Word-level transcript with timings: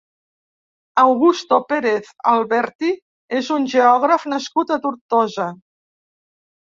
Augusto 1.01 1.59
Pérez 1.73 2.09
Alberti 2.31 2.91
és 3.41 3.53
un 3.59 3.69
geògraf 3.75 4.29
nascut 4.35 4.77
a 4.77 4.79
Tortosa. 4.87 5.47